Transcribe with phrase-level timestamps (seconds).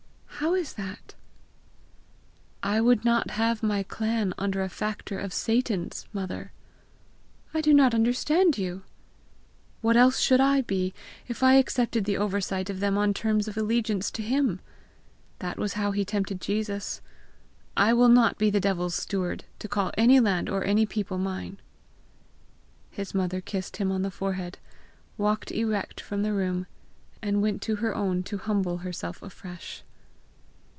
[0.43, 1.13] "How is that?"
[2.63, 6.51] "I would not have my clan under a factor of Satan's, mother!"
[7.53, 8.81] "I do not understand you!"
[9.81, 10.95] "What else should I be,
[11.27, 14.61] if I accepted the oversight of them on terms of allegiance to him!
[15.37, 17.01] That was how he tempted Jesus.
[17.77, 21.59] I will not be the devil's steward, to call any land or any people mine!"
[22.89, 24.57] His mother kissed him on the forehead,
[25.19, 26.65] walked erect from the room,
[27.21, 29.83] and went to her own to humble herself afresh.